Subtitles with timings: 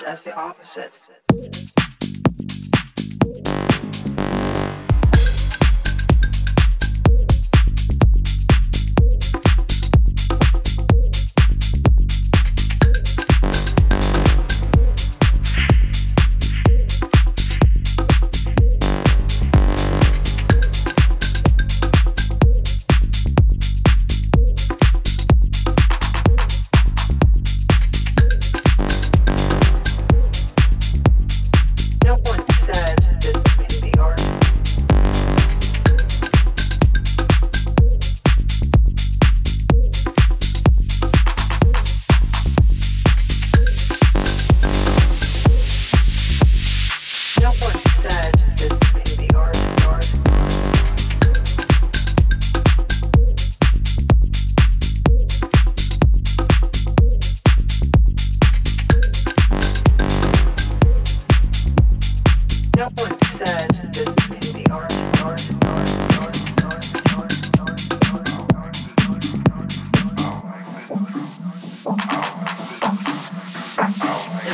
[0.00, 0.92] as the opposite.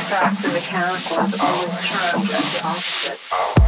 [0.09, 3.58] fact, the mechanic was always charged at the.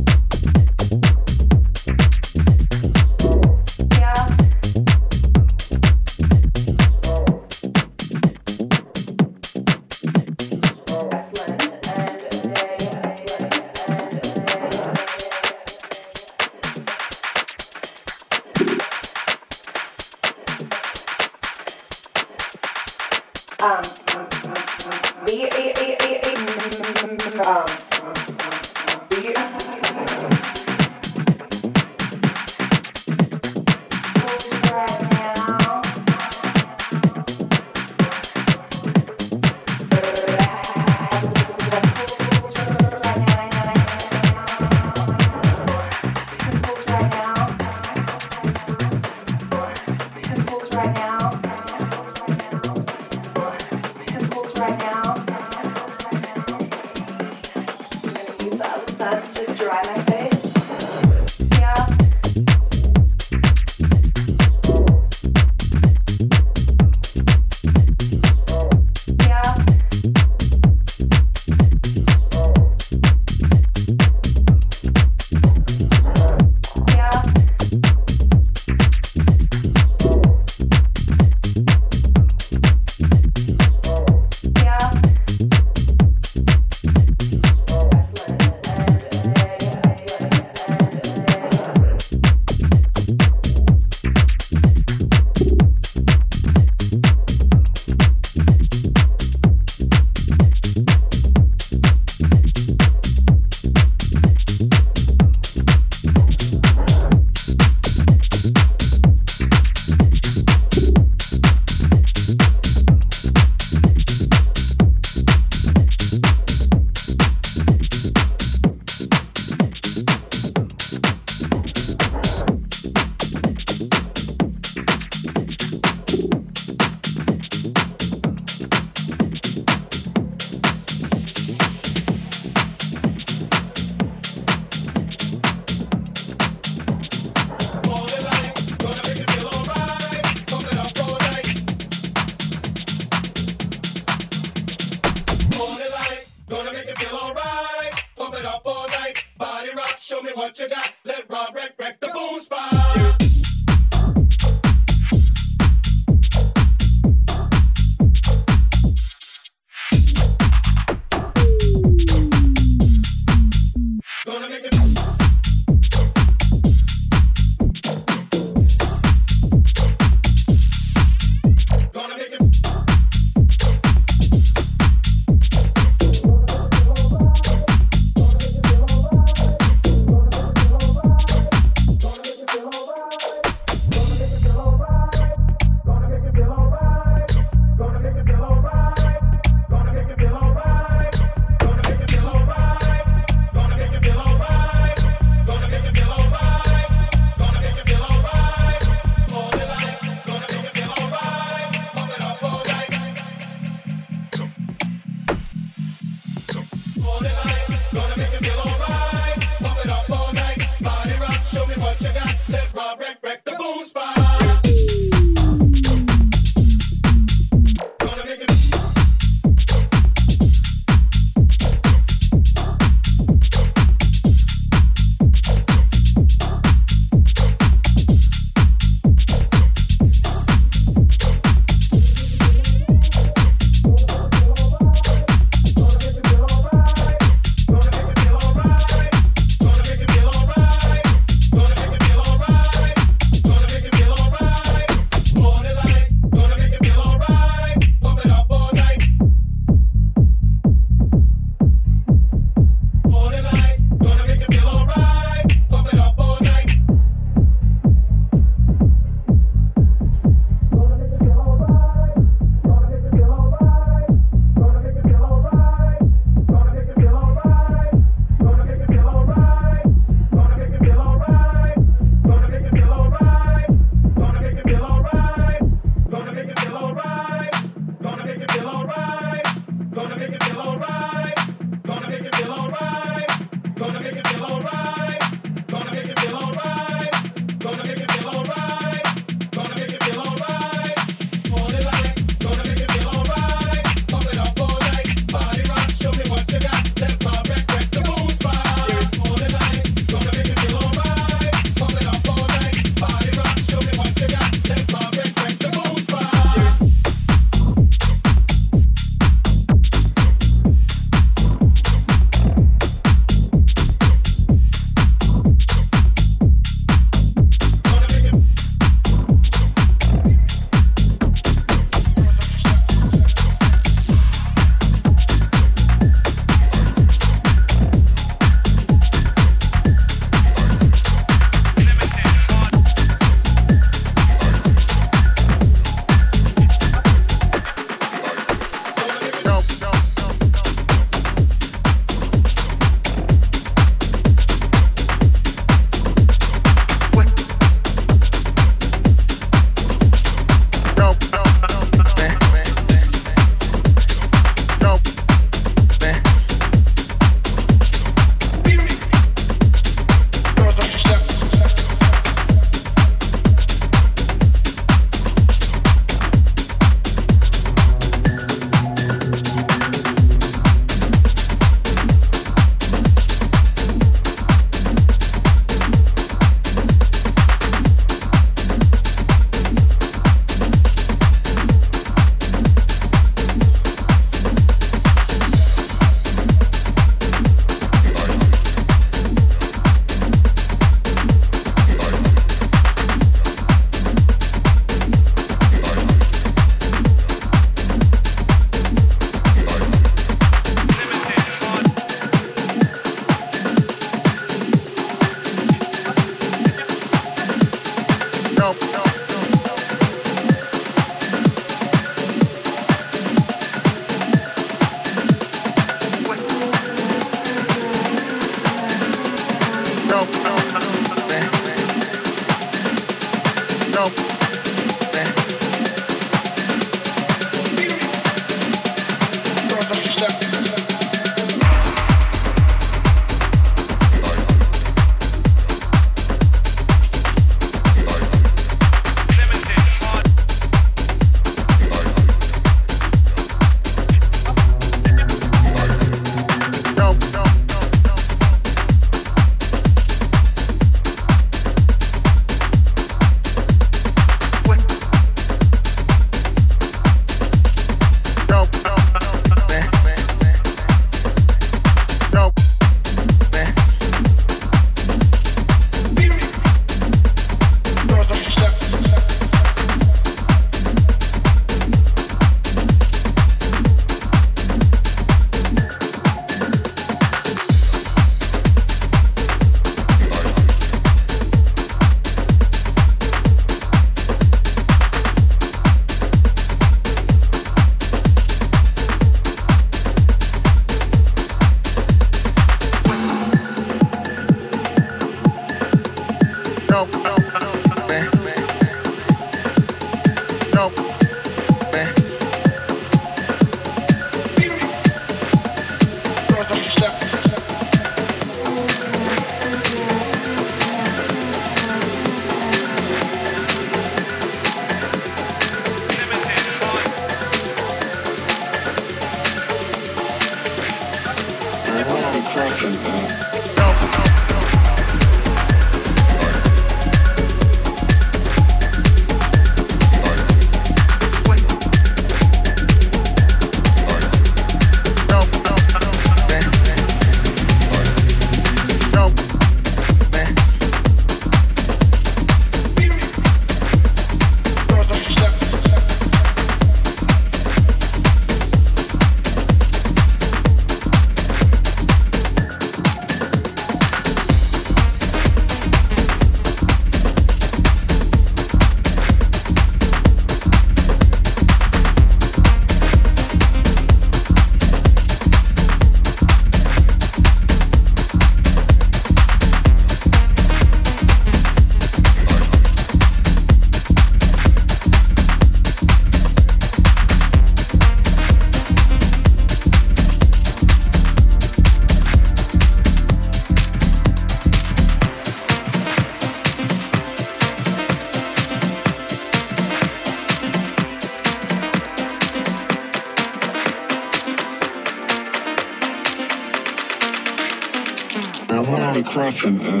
[599.51, 600.00] nothing.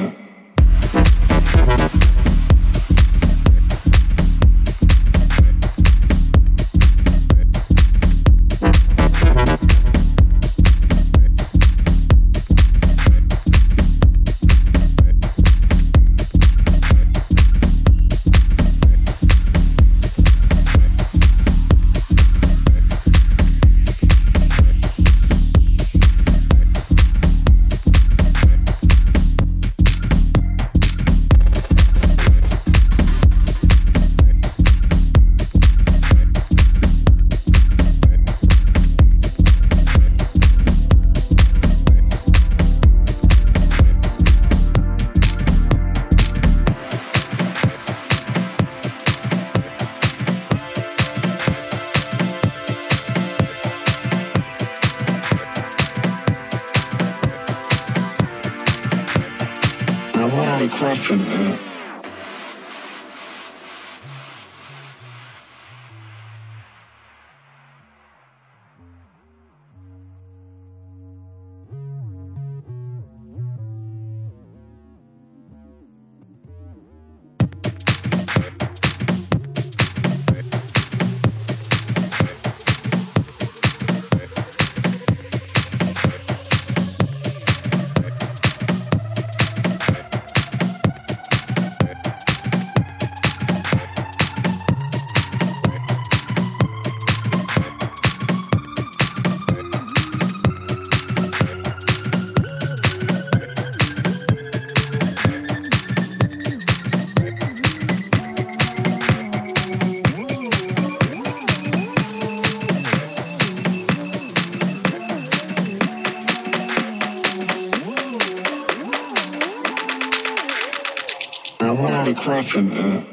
[122.41, 122.71] Question.
[122.71, 123.10] Uh,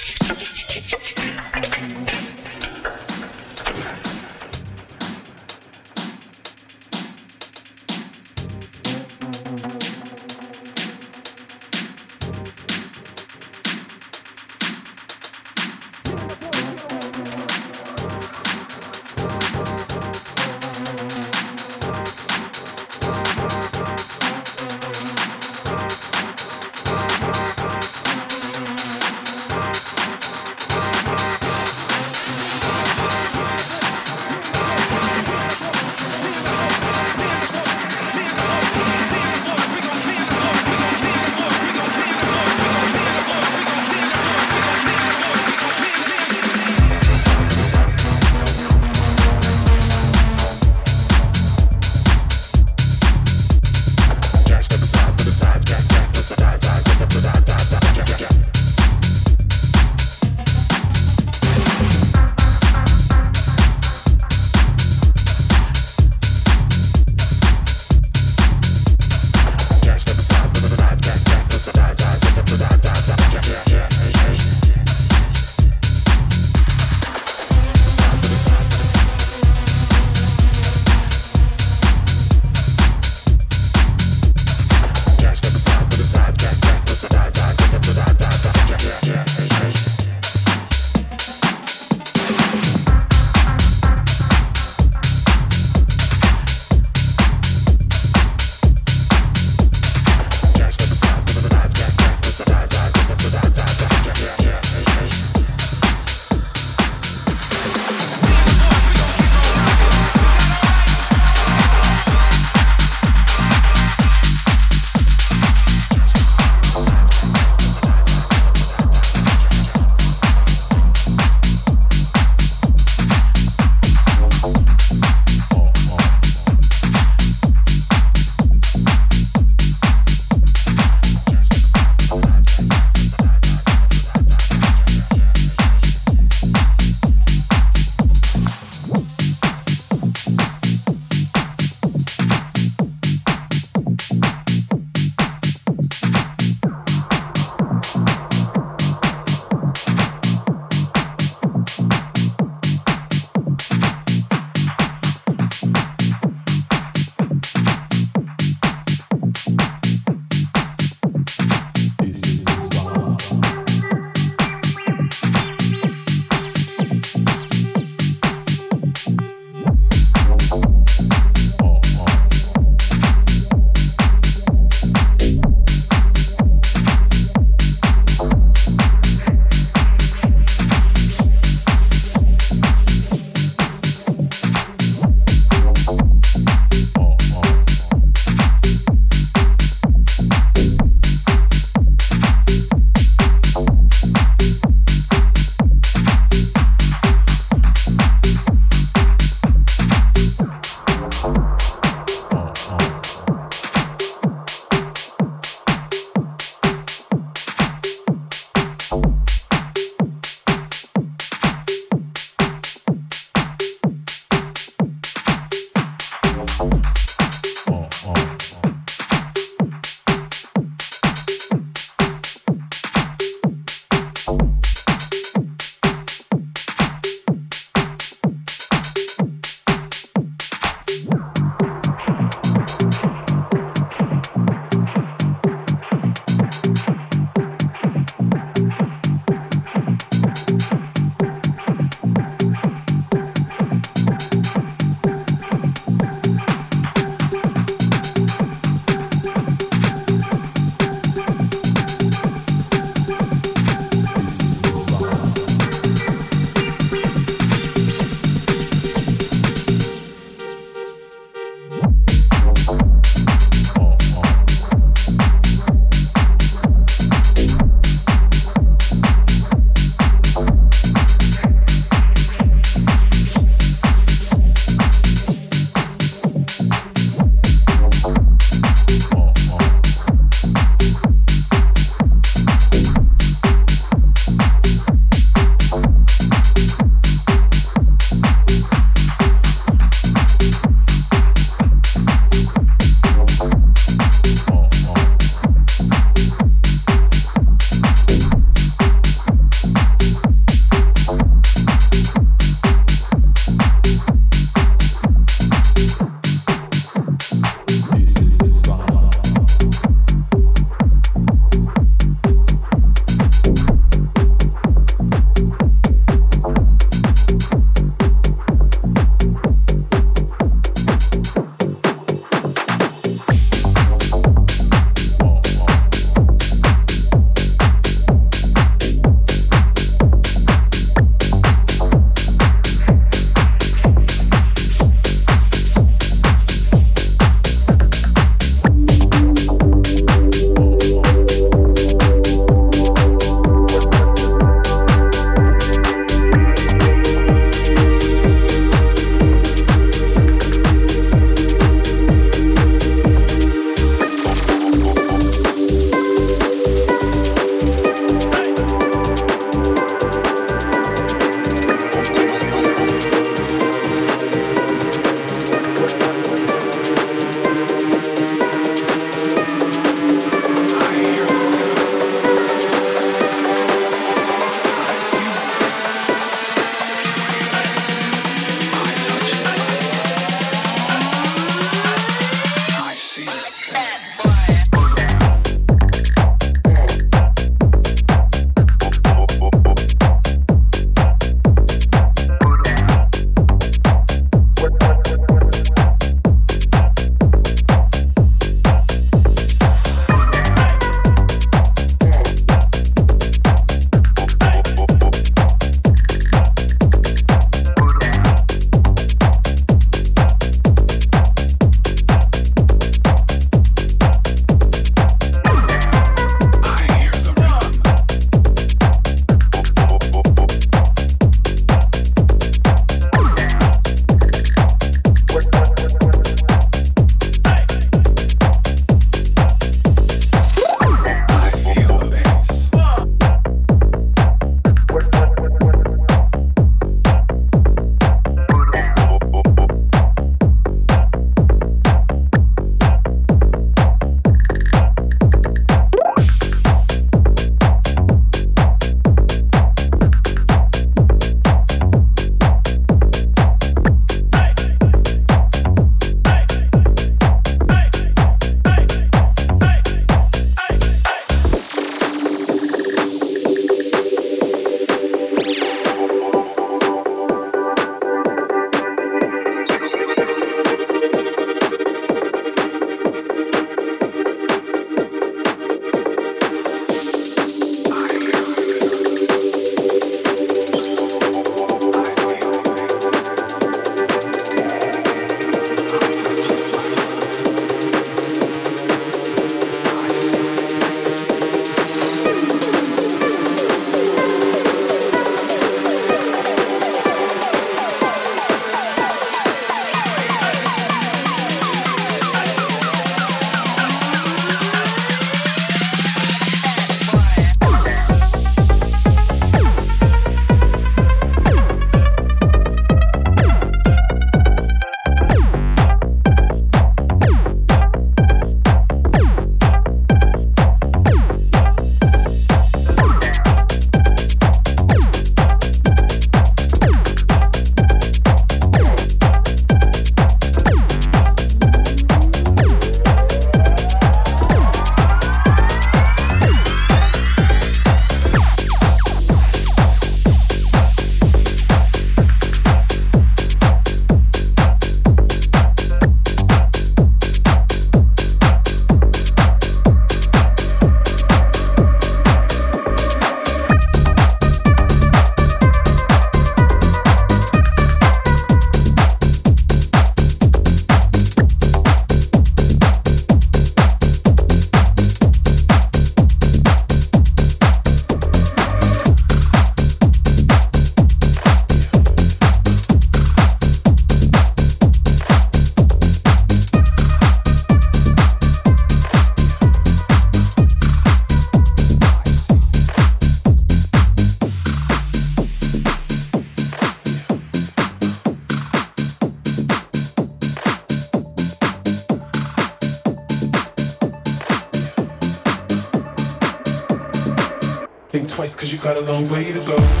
[598.61, 600.00] cause you got a long way to go.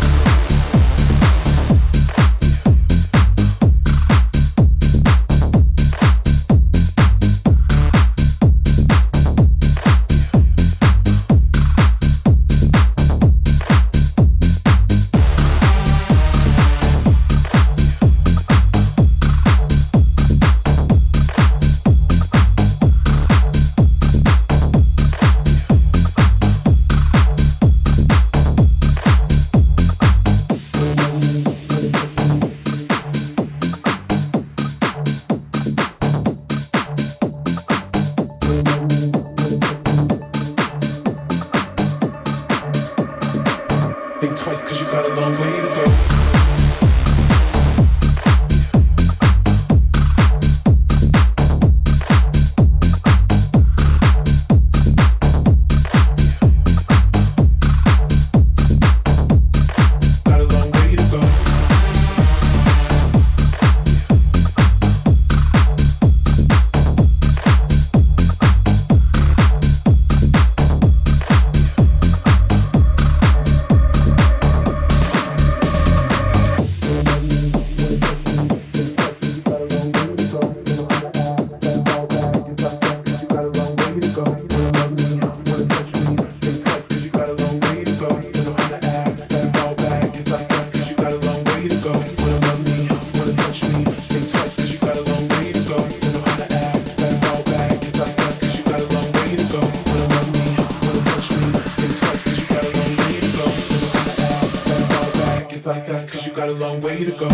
[106.81, 107.30] way to go.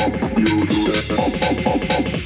[0.00, 2.19] you do that up, up, up, up.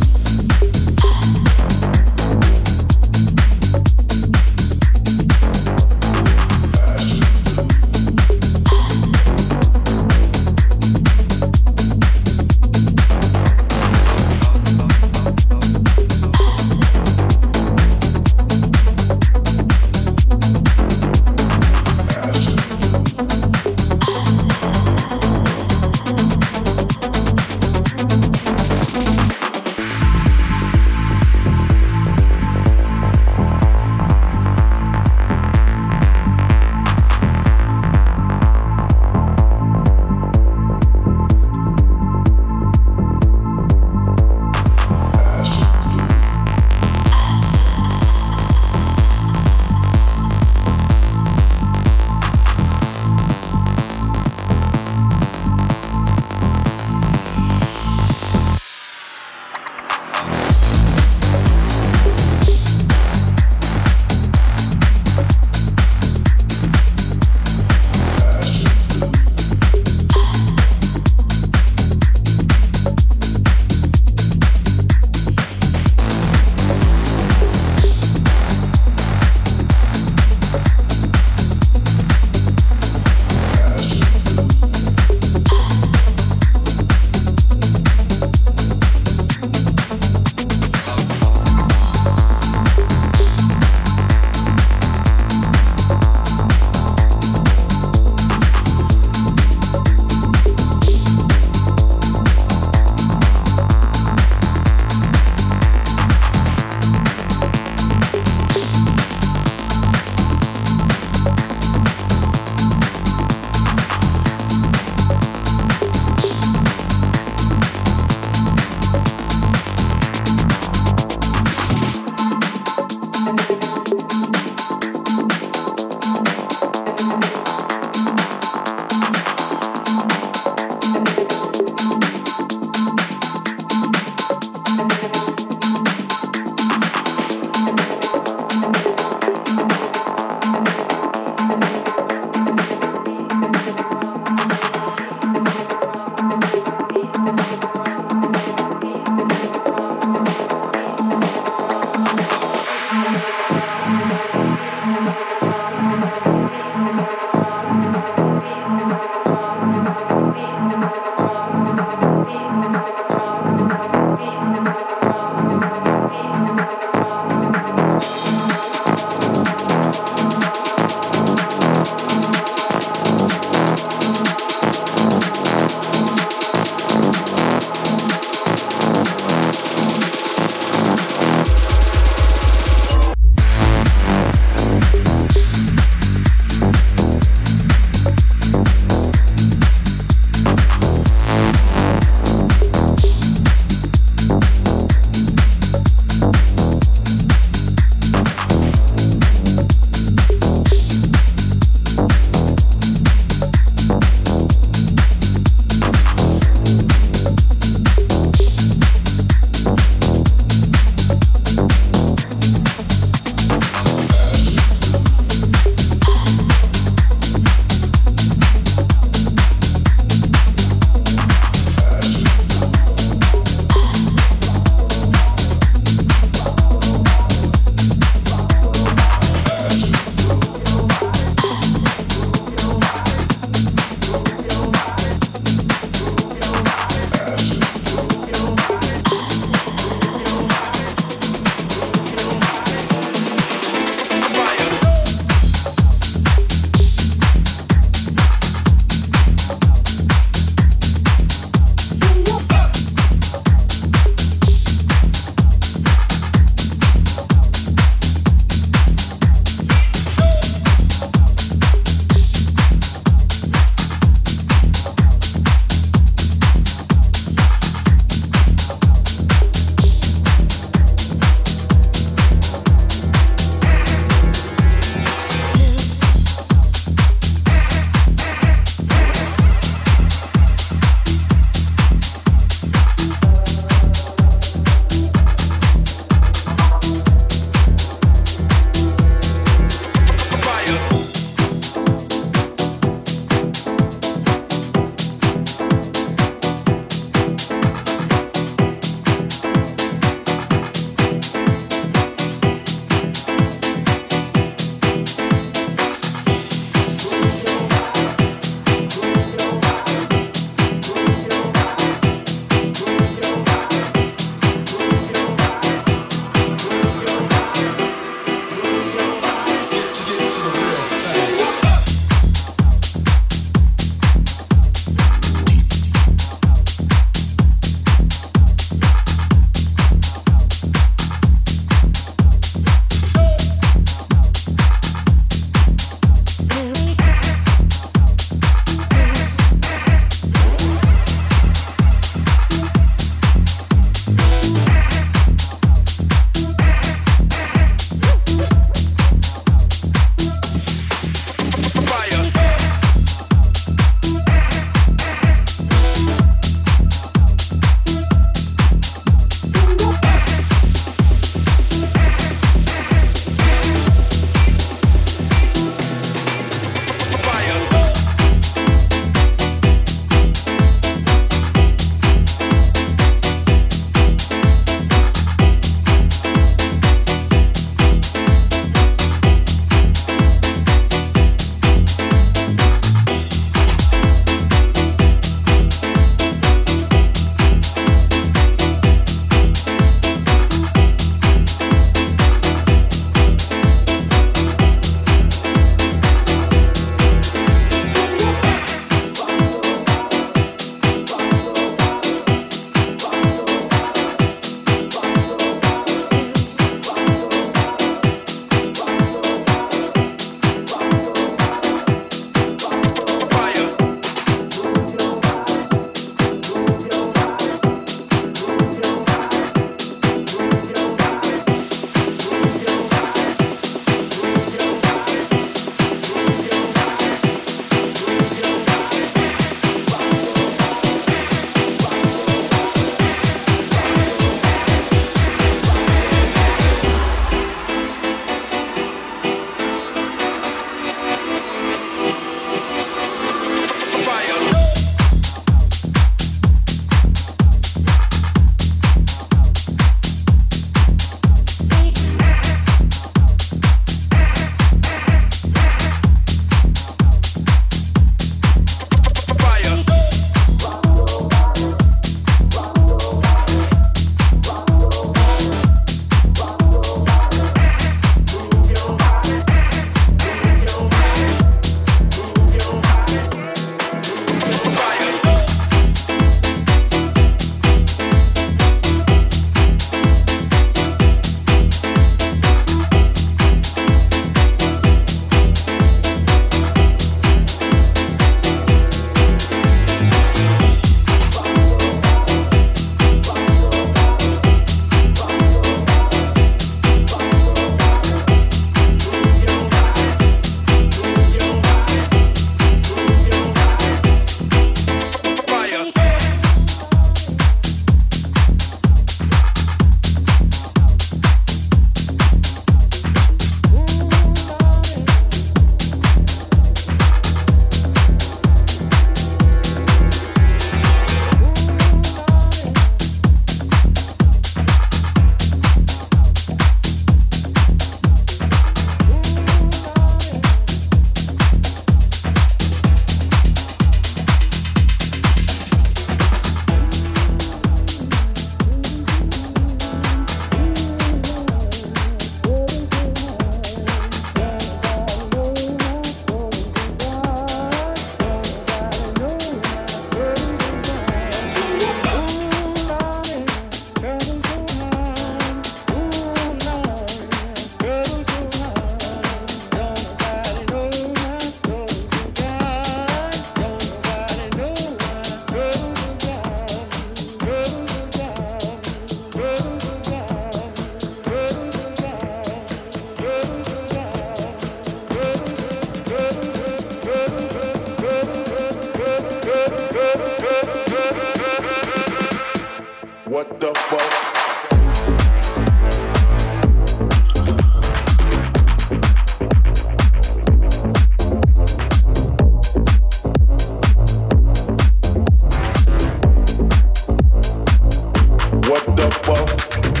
[599.01, 600.00] the wall.